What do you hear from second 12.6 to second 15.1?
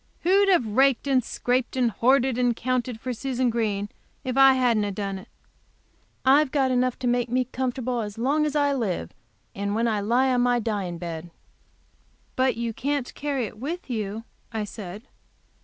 can't carry it with you," I said.